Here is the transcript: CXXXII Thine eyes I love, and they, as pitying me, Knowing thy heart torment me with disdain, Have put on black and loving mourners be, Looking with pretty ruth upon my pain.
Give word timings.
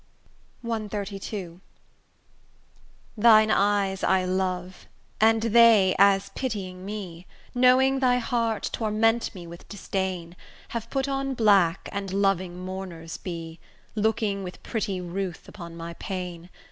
CXXXII 0.65 1.59
Thine 3.15 3.51
eyes 3.51 4.03
I 4.03 4.25
love, 4.25 4.87
and 5.19 5.43
they, 5.43 5.95
as 5.99 6.29
pitying 6.29 6.83
me, 6.83 7.27
Knowing 7.53 7.99
thy 7.99 8.17
heart 8.17 8.71
torment 8.73 9.35
me 9.35 9.45
with 9.45 9.69
disdain, 9.69 10.35
Have 10.69 10.89
put 10.89 11.07
on 11.07 11.35
black 11.35 11.87
and 11.91 12.11
loving 12.11 12.57
mourners 12.57 13.17
be, 13.17 13.59
Looking 13.93 14.41
with 14.41 14.63
pretty 14.63 14.99
ruth 14.99 15.47
upon 15.47 15.77
my 15.77 15.93
pain. 15.93 16.49